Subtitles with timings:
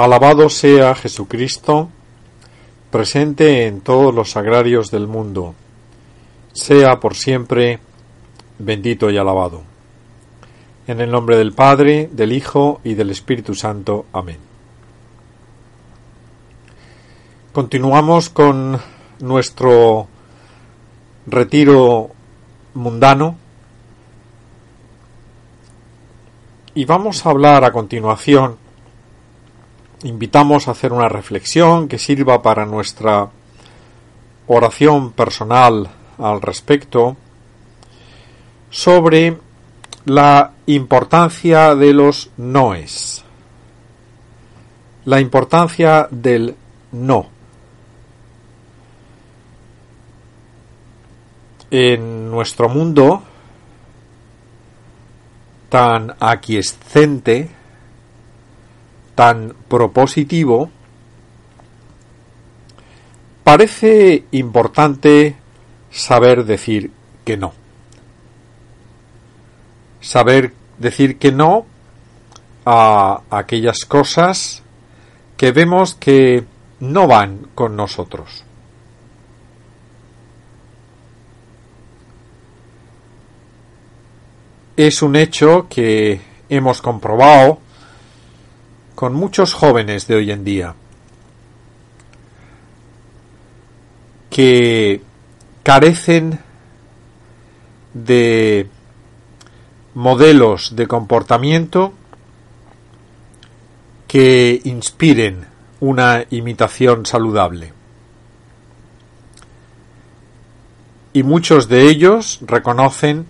[0.00, 1.90] Alabado sea Jesucristo,
[2.90, 5.54] presente en todos los sagrarios del mundo.
[6.54, 7.80] Sea por siempre
[8.58, 9.60] bendito y alabado.
[10.86, 14.06] En el nombre del Padre, del Hijo y del Espíritu Santo.
[14.14, 14.38] Amén.
[17.52, 18.80] Continuamos con
[19.18, 20.08] nuestro
[21.26, 22.08] retiro
[22.72, 23.36] mundano
[26.72, 28.69] y vamos a hablar a continuación
[30.02, 33.28] invitamos a hacer una reflexión que sirva para nuestra
[34.46, 37.16] oración personal al respecto
[38.70, 39.38] sobre
[40.06, 43.24] la importancia de los noes,
[45.04, 46.56] la importancia del
[46.92, 47.28] no.
[51.70, 53.22] En nuestro mundo
[55.68, 57.48] tan aquiescente,
[59.20, 60.70] tan propositivo,
[63.44, 65.36] parece importante
[65.90, 66.90] saber decir
[67.22, 67.52] que no.
[70.00, 71.66] Saber decir que no
[72.64, 74.62] a aquellas cosas
[75.36, 76.46] que vemos que
[76.78, 78.44] no van con nosotros.
[84.78, 87.58] Es un hecho que hemos comprobado
[89.00, 90.74] con muchos jóvenes de hoy en día
[94.28, 95.00] que
[95.62, 96.38] carecen
[97.94, 98.68] de
[99.94, 101.94] modelos de comportamiento
[104.06, 105.46] que inspiren
[105.80, 107.72] una imitación saludable.
[111.14, 113.24] Y muchos de ellos reconocen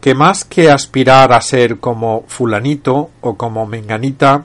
[0.00, 4.44] que más que aspirar a ser como fulanito o como menganita,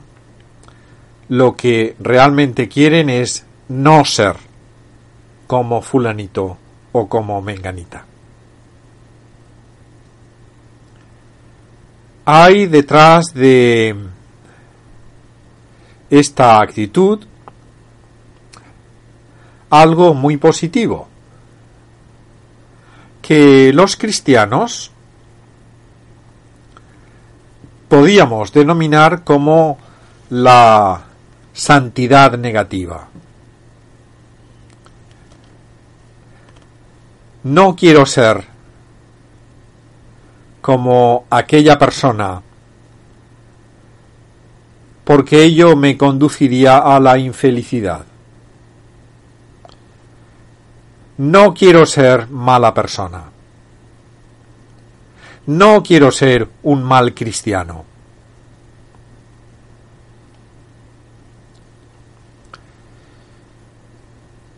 [1.29, 4.35] lo que realmente quieren es no ser
[5.47, 6.57] como fulanito
[6.91, 8.05] o como menganita.
[12.25, 13.95] Hay detrás de
[16.09, 17.23] esta actitud
[19.69, 21.07] algo muy positivo,
[23.21, 24.91] que los cristianos
[27.95, 29.77] podíamos denominar como
[30.29, 30.99] la
[31.53, 33.07] santidad negativa.
[37.43, 38.43] No quiero ser
[40.59, 42.41] como aquella persona
[45.05, 48.03] porque ello me conduciría a la infelicidad.
[51.17, 53.34] No quiero ser mala persona.
[55.47, 57.85] No quiero ser un mal cristiano.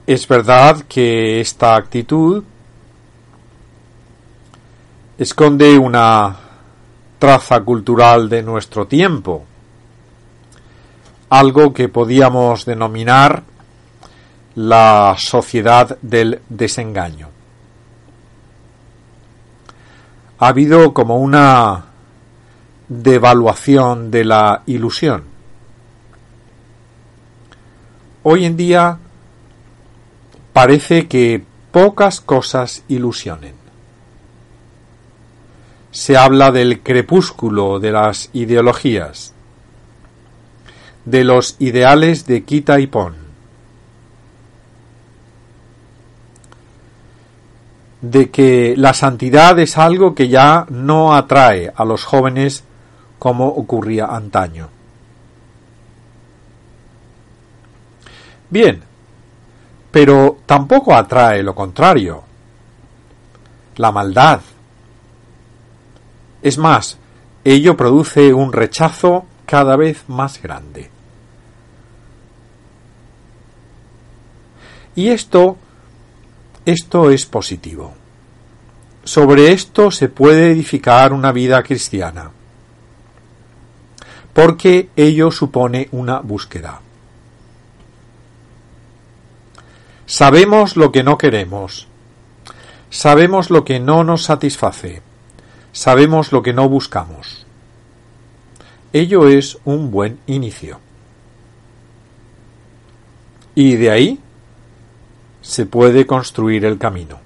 [0.06, 2.42] Es verdad que esta actitud
[5.18, 6.38] esconde una
[7.20, 9.44] traza cultural de nuestro tiempo,
[11.30, 13.44] algo que podíamos denominar
[14.56, 17.37] la sociedad del desengaño
[20.40, 21.86] ha habido como una
[22.88, 25.24] devaluación de la ilusión.
[28.24, 29.00] Hoy en día
[30.54, 33.56] parece que pocas cosas ilusionen.
[35.92, 39.34] Se habla del crepúsculo de las ideologías,
[41.06, 43.27] de los ideales de quita y pon,
[48.02, 52.64] de que la santidad es algo que ya no atrae a los jóvenes
[53.18, 54.70] como ocurría antaño.
[58.50, 58.82] Bien,
[59.92, 62.24] pero tampoco atrae lo contrario,
[63.78, 64.42] la maldad.
[66.42, 66.98] Es más,
[67.44, 70.92] ello produce un rechazo cada vez más grande.
[74.96, 75.58] Y esto
[76.68, 77.94] esto es positivo.
[79.06, 82.30] sobre esto se puede edificar una vida cristiana,
[84.34, 86.82] porque ello supone una búsqueda.
[90.06, 91.88] Sabemos lo que no queremos,
[92.90, 95.02] sabemos lo que no nos satisface,
[95.72, 97.46] sabemos lo que no buscamos.
[98.92, 100.82] Ello es un buen inicio.
[103.56, 104.20] Y de ahí
[105.48, 107.18] se puede construir el camino.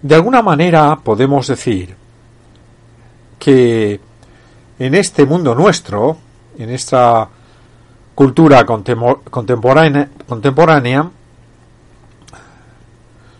[0.00, 1.96] De alguna manera podemos decir
[3.40, 4.00] que
[4.78, 6.16] en este mundo nuestro,
[6.56, 7.28] en esta
[8.14, 11.10] cultura contemporánea,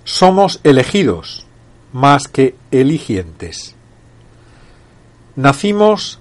[0.02, 1.46] somos elegidos
[1.92, 3.76] más que eligientes.
[5.36, 6.18] Nacimos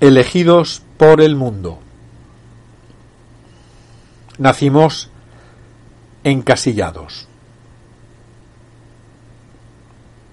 [0.00, 1.78] elegidos por el mundo.
[4.40, 5.10] Nacimos
[6.24, 7.28] encasillados.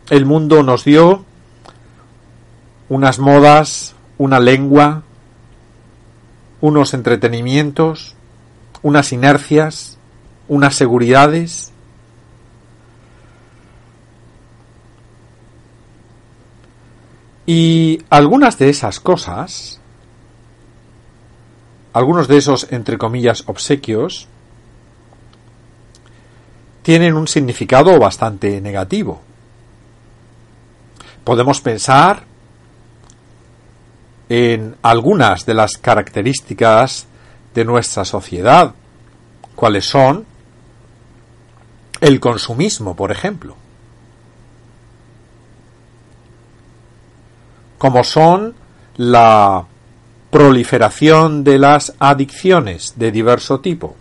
[0.10, 1.26] El mundo nos dio
[2.88, 5.04] unas modas, una lengua,
[6.62, 8.16] unos entretenimientos,
[8.82, 9.98] unas inercias,
[10.48, 11.74] unas seguridades.
[17.46, 19.82] Y algunas de esas cosas,
[21.98, 24.28] algunos de esos, entre comillas, obsequios,
[26.84, 29.20] tienen un significado bastante negativo.
[31.24, 32.24] Podemos pensar
[34.30, 37.08] en algunas de las características
[37.56, 38.76] de nuestra sociedad,
[39.56, 40.24] cuáles son
[42.00, 43.56] el consumismo, por ejemplo,
[47.80, 48.54] como son
[48.98, 49.66] la
[50.38, 53.96] proliferación de las adicciones de diverso tipo,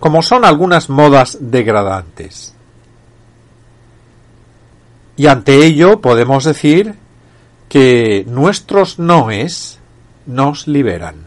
[0.00, 2.54] como son algunas modas degradantes,
[5.18, 6.94] y ante ello podemos decir
[7.68, 9.78] que nuestros noes
[10.24, 11.26] nos liberan.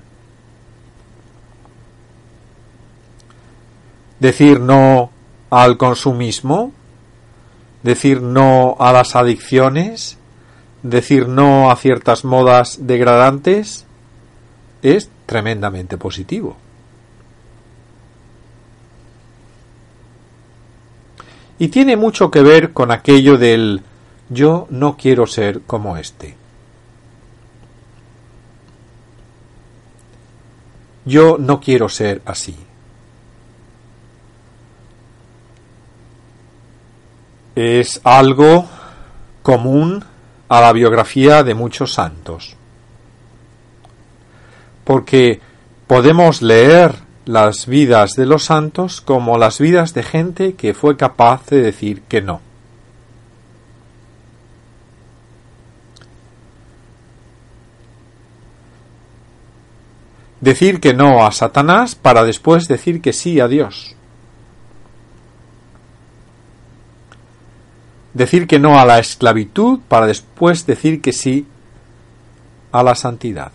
[4.19, 5.11] Decir no
[5.51, 6.71] al consumismo,
[7.83, 10.18] decir no a las adicciones,
[10.83, 13.85] decir no a ciertas modas degradantes,
[14.81, 16.57] es tremendamente positivo.
[21.59, 23.81] y tiene mucho que ver con aquello del
[24.29, 26.37] yo no quiero ser como este.
[31.03, 32.55] Yo no quiero ser así.
[37.55, 38.67] Es algo
[39.41, 40.05] común
[40.49, 42.55] a la biografía de muchos santos.
[44.83, 45.39] Porque
[45.87, 51.45] podemos leer las vidas de los santos como las vidas de gente que fue capaz
[51.45, 52.41] de decir que no.
[60.41, 63.95] Decir que no a Satanás para después decir que sí a Dios.
[68.19, 71.47] Decir que no a la esclavitud para después decir que sí
[72.69, 73.53] a la santidad.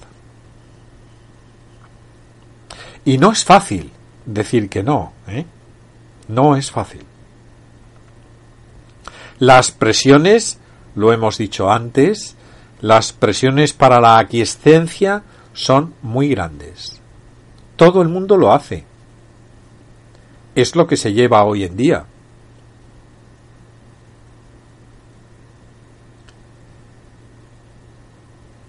[3.04, 3.90] Y no es fácil
[4.24, 5.44] decir que no, ¿eh?
[6.28, 7.04] No es fácil.
[9.38, 10.58] Las presiones,
[10.94, 12.34] lo hemos dicho antes,
[12.80, 17.02] las presiones para la aquiescencia son muy grandes.
[17.76, 18.86] Todo el mundo lo hace.
[20.54, 22.06] Es lo que se lleva hoy en día.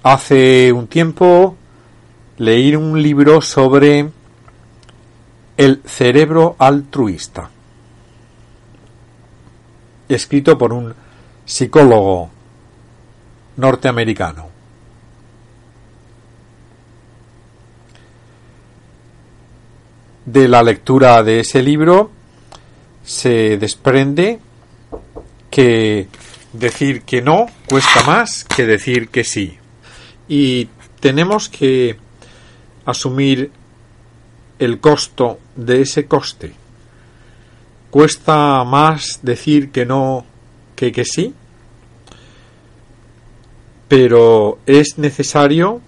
[0.07, 1.57] Hace un tiempo
[2.37, 4.07] leí un libro sobre
[5.57, 7.49] el cerebro altruista,
[10.07, 10.93] escrito por un
[11.43, 12.29] psicólogo
[13.57, 14.47] norteamericano.
[20.23, 22.11] De la lectura de ese libro
[23.03, 24.39] se desprende
[25.49, 26.07] que
[26.53, 29.57] decir que no cuesta más que decir que sí.
[30.27, 31.97] Y tenemos que
[32.85, 33.51] asumir
[34.59, 36.53] el costo de ese coste.
[37.91, 40.25] ¿Cuesta más decir que no
[40.75, 41.33] que que sí?
[43.87, 45.81] Pero es necesario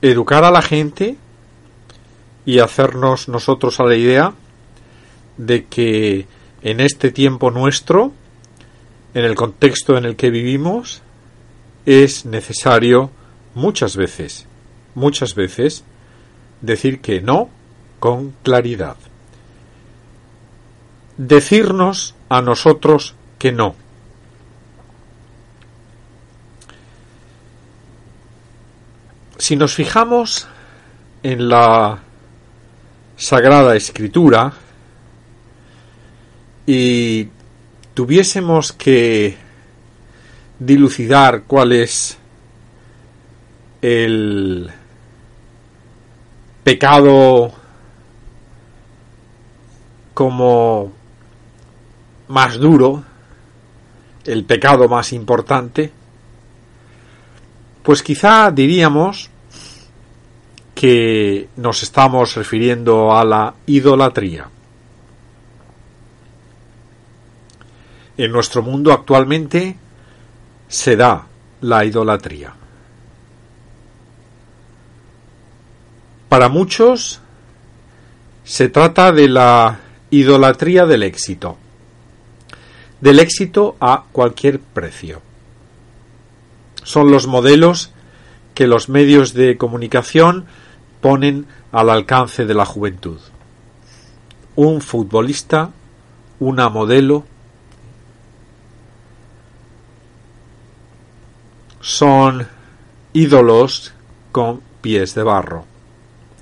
[0.00, 1.16] educar a la gente
[2.44, 4.32] y hacernos nosotros a la idea
[5.36, 6.26] de que
[6.62, 8.12] en este tiempo nuestro,
[9.14, 11.02] en el contexto en el que vivimos,
[11.86, 13.10] es necesario
[13.54, 14.46] muchas veces,
[14.94, 15.84] muchas veces,
[16.60, 17.48] decir que no
[18.00, 18.96] con claridad.
[21.16, 23.76] Decirnos a nosotros que no.
[29.38, 30.48] Si nos fijamos
[31.22, 32.00] en la
[33.16, 34.52] Sagrada Escritura
[36.66, 37.28] y
[37.94, 39.45] tuviésemos que
[40.58, 42.18] dilucidar cuál es
[43.82, 44.70] el
[46.64, 47.52] pecado
[50.14, 50.92] como
[52.28, 53.04] más duro,
[54.24, 55.92] el pecado más importante,
[57.82, 59.30] pues quizá diríamos
[60.74, 64.48] que nos estamos refiriendo a la idolatría.
[68.16, 69.76] En nuestro mundo actualmente
[70.68, 71.26] se da
[71.60, 72.54] la idolatría.
[76.28, 77.20] Para muchos
[78.44, 79.80] se trata de la
[80.10, 81.56] idolatría del éxito,
[83.00, 85.22] del éxito a cualquier precio.
[86.82, 87.92] Son los modelos
[88.54, 90.46] que los medios de comunicación
[91.00, 93.18] ponen al alcance de la juventud.
[94.54, 95.70] Un futbolista,
[96.40, 97.24] una modelo,
[101.86, 102.48] son
[103.12, 103.92] ídolos
[104.32, 105.66] con pies de barro.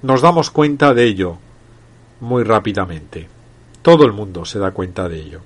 [0.00, 1.36] Nos damos cuenta de ello
[2.20, 3.28] muy rápidamente.
[3.82, 5.40] Todo el mundo se da cuenta de ello.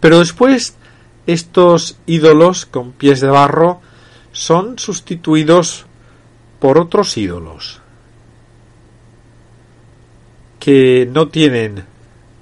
[0.00, 0.74] Pero después
[1.28, 3.80] estos ídolos con pies de barro
[4.32, 5.86] son sustituidos
[6.58, 7.82] por otros ídolos
[10.58, 11.84] que no tienen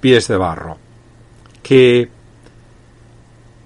[0.01, 0.79] pies de barro,
[1.61, 2.09] que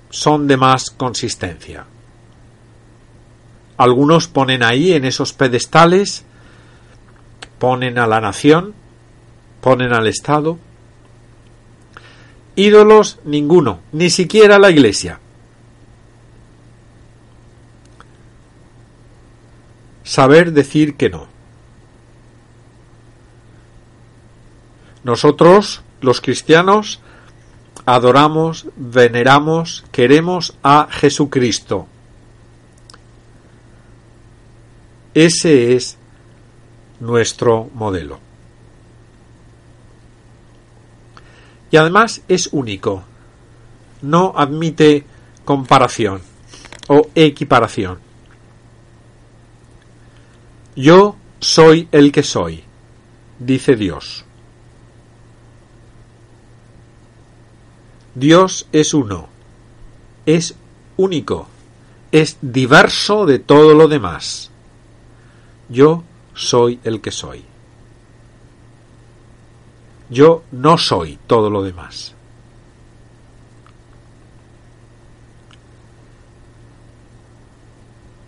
[0.09, 1.85] son de más consistencia.
[3.77, 6.23] Algunos ponen ahí en esos pedestales,
[7.59, 8.73] ponen a la nación,
[9.61, 10.57] ponen al Estado.
[12.55, 15.19] Ídolos ninguno, ni siquiera la Iglesia.
[20.03, 21.27] Saber decir que no.
[25.03, 26.99] Nosotros, los cristianos,
[27.85, 31.87] adoramos, veneramos, queremos a Jesucristo.
[35.13, 35.97] Ese es
[36.99, 38.19] nuestro modelo.
[41.71, 43.03] Y además es único.
[44.01, 45.05] No admite
[45.43, 46.21] comparación
[46.87, 47.99] o equiparación.
[50.75, 52.63] Yo soy el que soy,
[53.39, 54.26] dice Dios.
[58.17, 59.27] Dios es uno,
[60.25, 60.55] es
[60.97, 61.47] único,
[62.11, 64.49] es diverso de todo lo demás.
[65.69, 67.45] Yo soy el que soy.
[70.09, 72.15] Yo no soy todo lo demás.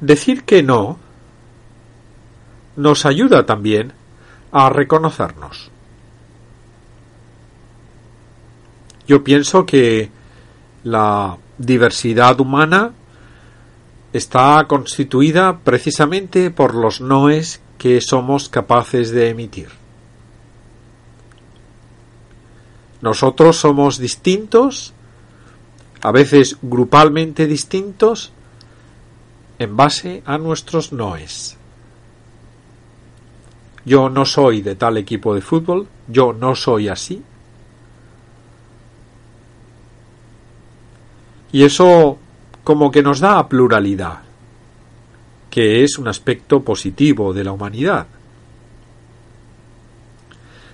[0.01, 1.00] Decir que no
[2.75, 3.93] nos ayuda también
[4.51, 5.72] a reconocernos.
[9.09, 10.11] Yo pienso que
[10.83, 12.91] la diversidad humana
[14.13, 19.69] está constituida precisamente por los noes que somos capaces de emitir.
[23.01, 24.93] Nosotros somos distintos,
[26.03, 28.31] a veces grupalmente distintos,
[29.57, 31.57] en base a nuestros noes.
[33.85, 37.23] Yo no soy de tal equipo de fútbol, yo no soy así,
[41.51, 42.18] Y eso
[42.63, 44.20] como que nos da pluralidad,
[45.50, 48.08] que es un aspecto positivo de la humanidad.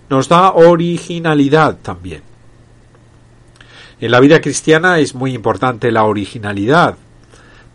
[0.10, 2.22] Nos da originalidad también.
[4.02, 6.98] En la vida cristiana es muy importante la originalidad,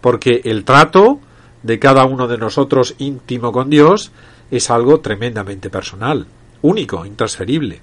[0.00, 1.21] porque el trato
[1.62, 4.12] de cada uno de nosotros íntimo con Dios
[4.50, 6.26] es algo tremendamente personal,
[6.62, 7.80] único, intransferible.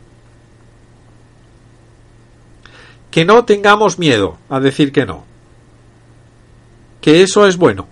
[3.12, 5.24] Que no tengamos miedo a decir que no.
[7.02, 7.88] Que eso es bueno.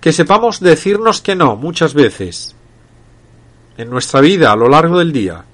[0.00, 2.54] Que sepamos decirnos que no muchas veces
[3.76, 5.44] en nuestra vida a lo largo del día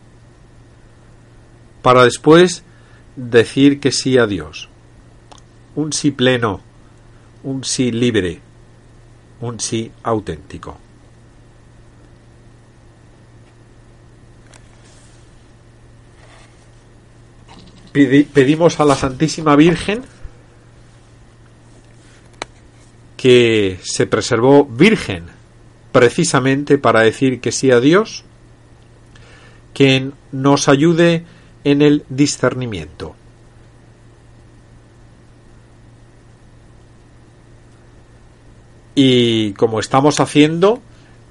[1.83, 2.63] para después
[3.17, 4.69] decir que sí a Dios.
[5.75, 6.61] Un sí pleno,
[7.43, 8.41] un sí libre,
[9.41, 10.77] un sí auténtico.
[17.93, 20.03] Pedimos a la Santísima Virgen
[23.17, 25.27] que se preservó virgen
[25.93, 28.25] precisamente para decir que sí a Dios,
[29.75, 31.25] quien nos ayude
[31.63, 33.15] en el discernimiento.
[38.95, 40.83] Y como estamos haciendo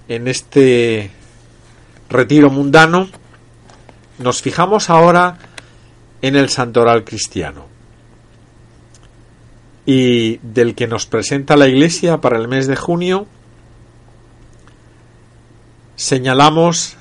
[0.08, 1.12] en este
[2.10, 3.10] retiro mundano,
[4.18, 5.38] nos fijamos ahora
[6.22, 7.66] en el santoral cristiano
[9.86, 13.28] y del que nos presenta la Iglesia para el mes de junio,
[15.96, 16.96] señalamos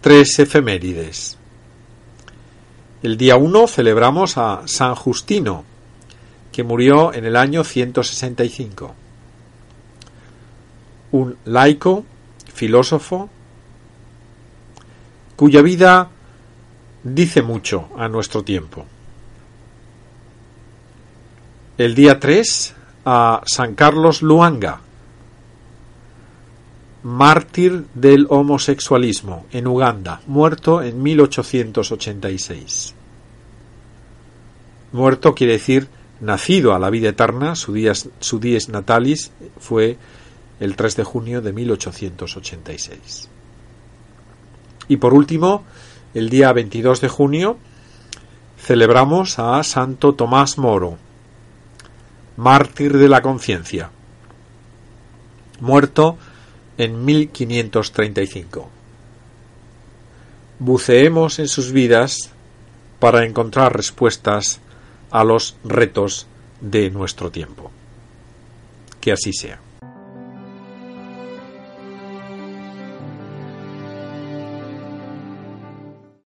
[0.00, 1.38] tres efemérides.
[3.02, 5.64] El día 1 celebramos a San Justino,
[6.52, 8.94] que murió en el año 165.
[11.12, 12.04] Un laico,
[12.52, 13.30] filósofo,
[15.36, 16.10] cuya vida
[17.02, 18.86] dice mucho a nuestro tiempo.
[21.78, 22.74] El día 3
[23.06, 24.80] a San Carlos Luanga,
[27.02, 32.94] mártir del homosexualismo en Uganda, muerto en 1886.
[34.92, 35.88] Muerto quiere decir
[36.20, 39.96] nacido a la vida eterna, su dies, su dies natalis fue
[40.58, 43.28] el 3 de junio de 1886.
[44.88, 45.64] Y por último,
[46.14, 47.58] el día 22 de junio,
[48.58, 50.98] celebramos a Santo Tomás Moro,
[52.36, 53.90] mártir de la conciencia,
[55.60, 56.18] muerto
[56.78, 58.68] en 1535.
[60.58, 62.30] Buceemos en sus vidas
[62.98, 64.60] para encontrar respuestas
[65.10, 66.26] a los retos
[66.60, 67.70] de nuestro tiempo.
[69.00, 69.60] Que así sea.